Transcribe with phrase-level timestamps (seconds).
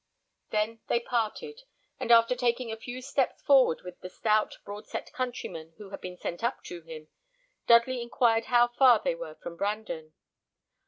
[0.49, 1.61] They then parted;
[1.99, 6.01] and after taking a few steps forward with the stout, broad set countryman who had
[6.01, 7.09] been sent up to him,
[7.67, 10.15] Dudley inquired how far they were from Brandon.